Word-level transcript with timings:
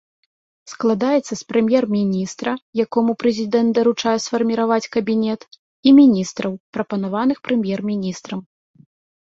Складаецца 0.71 1.27
з 1.35 1.43
прэм'ер-міністра, 1.51 2.51
якому 2.83 3.11
прэзідэнт 3.25 3.69
даручае 3.79 4.15
сфарміраваць 4.25 4.83
кабінет, 4.99 5.41
і 5.89 5.95
міністраў, 6.01 6.51
прапанаваных 6.81 7.37
прэм'ер-міністрам. 7.49 8.39